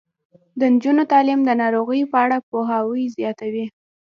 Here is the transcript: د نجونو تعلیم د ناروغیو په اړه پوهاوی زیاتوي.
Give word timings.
د 0.59 0.61
نجونو 0.73 1.03
تعلیم 1.11 1.39
د 1.45 1.49
ناروغیو 1.61 2.09
په 2.13 2.17
اړه 2.25 2.37
پوهاوی 2.49 3.03
زیاتوي. 3.17 3.65